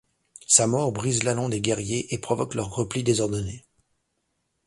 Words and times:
Sa 0.47 0.65
mort 0.65 0.91
brise 0.91 1.21
l'allant 1.21 1.47
des 1.47 1.61
guerriers 1.61 2.11
et 2.11 2.17
provoque 2.17 2.55
leur 2.55 2.73
repli 2.73 3.03
désordonné. 3.03 3.63